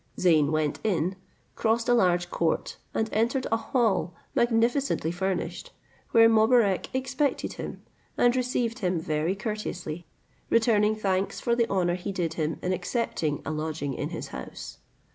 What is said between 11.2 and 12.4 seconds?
for the honour he did